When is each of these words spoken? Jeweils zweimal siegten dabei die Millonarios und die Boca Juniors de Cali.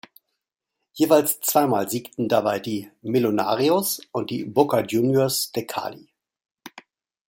Jeweils 0.93 1.41
zweimal 1.41 1.87
siegten 1.87 2.27
dabei 2.27 2.59
die 2.59 2.89
Millonarios 3.03 4.01
und 4.11 4.31
die 4.31 4.45
Boca 4.45 4.83
Juniors 4.83 5.51
de 5.51 5.63
Cali. 5.65 6.09